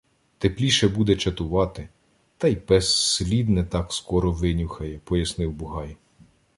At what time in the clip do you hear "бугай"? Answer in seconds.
5.51-5.97